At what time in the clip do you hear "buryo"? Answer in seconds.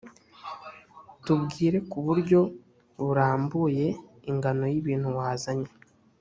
2.05-2.39